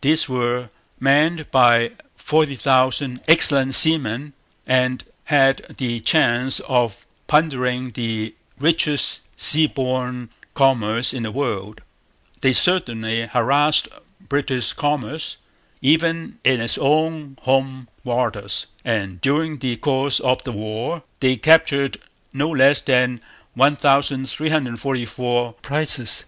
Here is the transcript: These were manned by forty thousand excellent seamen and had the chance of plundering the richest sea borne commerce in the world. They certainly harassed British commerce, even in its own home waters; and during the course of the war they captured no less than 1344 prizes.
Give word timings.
These 0.00 0.28
were 0.28 0.70
manned 0.98 1.52
by 1.52 1.92
forty 2.16 2.56
thousand 2.56 3.20
excellent 3.28 3.76
seamen 3.76 4.32
and 4.66 5.04
had 5.26 5.76
the 5.76 6.00
chance 6.00 6.58
of 6.66 7.06
plundering 7.28 7.92
the 7.92 8.34
richest 8.58 9.20
sea 9.36 9.68
borne 9.68 10.30
commerce 10.54 11.14
in 11.14 11.22
the 11.22 11.30
world. 11.30 11.80
They 12.40 12.54
certainly 12.54 13.28
harassed 13.28 13.86
British 14.20 14.72
commerce, 14.72 15.36
even 15.80 16.40
in 16.42 16.60
its 16.60 16.76
own 16.76 17.38
home 17.42 17.86
waters; 18.02 18.66
and 18.84 19.20
during 19.20 19.58
the 19.58 19.76
course 19.76 20.18
of 20.18 20.42
the 20.42 20.50
war 20.50 21.04
they 21.20 21.36
captured 21.36 21.98
no 22.32 22.50
less 22.50 22.82
than 22.82 23.20
1344 23.54 25.52
prizes. 25.62 26.24